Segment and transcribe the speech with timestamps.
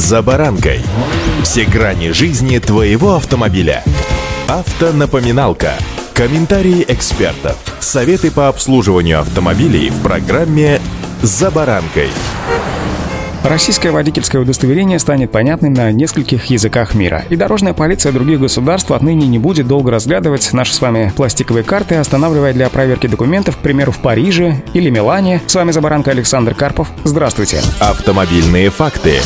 [0.00, 0.80] «За баранкой».
[1.42, 3.84] Все грани жизни твоего автомобиля.
[4.48, 5.74] Автонапоминалка.
[6.14, 7.58] Комментарии экспертов.
[7.80, 10.80] Советы по обслуживанию автомобилей в программе
[11.20, 12.08] «За баранкой».
[13.44, 17.24] Российское водительское удостоверение станет понятным на нескольких языках мира.
[17.28, 21.96] И дорожная полиция других государств отныне не будет долго разглядывать наши с вами пластиковые карты,
[21.96, 25.42] останавливая для проверки документов, к примеру, в Париже или Милане.
[25.46, 26.88] С вами Забаранка Александр Карпов.
[27.04, 27.60] Здравствуйте.
[27.80, 29.20] Автомобильные факты.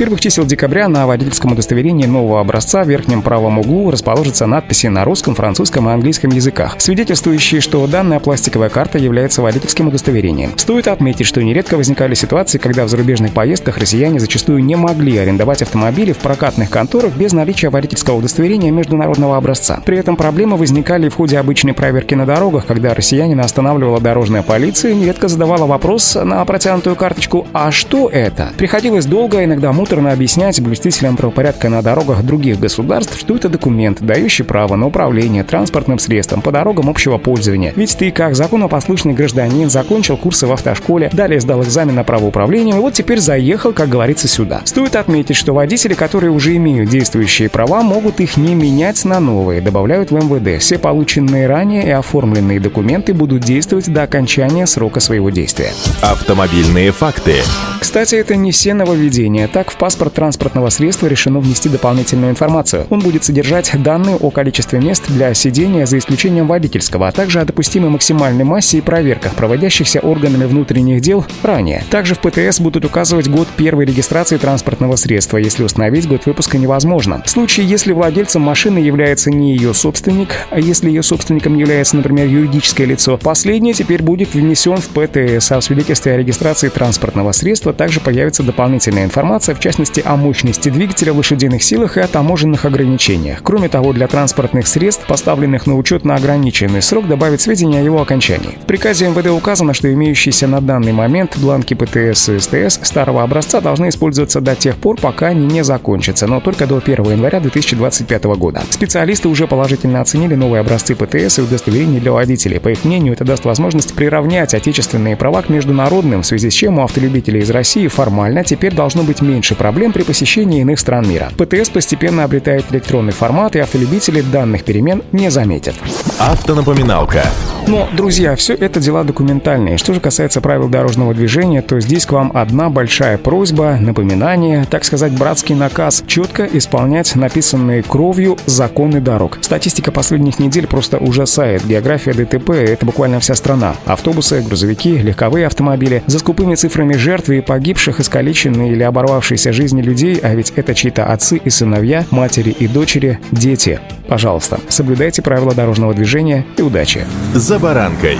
[0.00, 5.04] Первых чисел декабря на водительском удостоверении нового образца в верхнем правом углу расположатся надписи на
[5.04, 10.56] русском, французском и английском языках, свидетельствующие, что данная пластиковая карта является водительским удостоверением.
[10.56, 15.60] Стоит отметить, что нередко возникали ситуации, когда в зарубежных поездках россияне зачастую не могли арендовать
[15.60, 19.82] автомобили в прокатных конторах без наличия водительского удостоверения международного образца.
[19.84, 24.92] При этом проблемы возникали в ходе обычной проверки на дорогах, когда россиянина останавливала дорожная полиция
[24.92, 28.48] и нередко задавала вопрос на протянутую карточку «А что это?».
[28.56, 34.44] Приходилось долго, иногда муторно объяснять блюстителям правопорядка на дорогах других государств, что это документ, дающий
[34.44, 37.72] право на управление транспортным средством по дорогам общего пользования.
[37.74, 42.76] Ведь ты, как законопослушный гражданин, закончил курсы в автошколе, далее сдал экзамен на право управления,
[42.76, 44.60] и вот теперь заехал как говорится, сюда.
[44.64, 49.60] Стоит отметить, что водители, которые уже имеют действующие права, могут их не менять на новые,
[49.60, 50.62] добавляют в МВД.
[50.62, 55.72] Все полученные ранее и оформленные документы будут действовать до окончания срока своего действия.
[56.00, 57.38] Автомобильные факты.
[57.80, 59.48] Кстати, это не все нововведения.
[59.48, 62.86] Так, в паспорт транспортного средства решено внести дополнительную информацию.
[62.90, 67.46] Он будет содержать данные о количестве мест для сидения за исключением водительского, а также о
[67.46, 71.82] допустимой максимальной массе и проверках, проводящихся органами внутренних дел ранее.
[71.88, 77.22] Также в ПТС будут указывать год первой регистрации транспортного средства, если установить год выпуска невозможно.
[77.24, 82.26] В случае, если владельцем машины является не ее собственник, а если ее собственником является, например,
[82.26, 87.72] юридическое лицо, последнее теперь будет внесен в ПТС, а в свидетельстве о регистрации транспортного средства
[87.72, 89.69] также появится дополнительная информация, в частности,
[90.04, 93.40] о мощности двигателя, лошадиных силах и о таможенных ограничениях.
[93.42, 98.02] Кроме того, для транспортных средств, поставленных на учет на ограниченный срок, добавить сведения о его
[98.02, 98.58] окончании.
[98.62, 103.60] В приказе МВД указано, что имеющиеся на данный момент бланки ПТС и СТС старого образца
[103.60, 108.24] должны использоваться до тех пор, пока они не закончатся, но только до 1 января 2025
[108.24, 108.62] года.
[108.70, 112.60] Специалисты уже положительно оценили новые образцы ПТС и удостоверений для водителей.
[112.60, 116.78] По их мнению, это даст возможность приравнять отечественные права к международным, в связи с чем
[116.78, 121.30] у автолюбителей из России формально теперь должно быть меньше проблем при посещении иных стран мира.
[121.36, 125.74] ПТС постепенно обретает электронный формат, и автолюбители данных перемен не заметят.
[126.18, 127.24] Автонапоминалка.
[127.66, 129.78] Но, друзья, все это дела документальные.
[129.78, 134.84] Что же касается правил дорожного движения, то здесь к вам одна большая просьба, напоминание, так
[134.84, 139.38] сказать, братский наказ, четко исполнять написанные кровью законы дорог.
[139.40, 141.64] Статистика последних недель просто ужасает.
[141.64, 143.76] География ДТП— это буквально вся страна.
[143.86, 146.02] Автобусы, грузовики, легковые автомобили.
[146.06, 151.06] За скупыми цифрами жертв и погибших, искалеченные или оборвавшиеся жизни людей, а ведь это чьи-то
[151.06, 153.80] отцы и сыновья, матери и дочери, дети.
[154.08, 157.06] Пожалуйста, соблюдайте правила дорожного движения и удачи.
[157.34, 158.18] «За баранкой».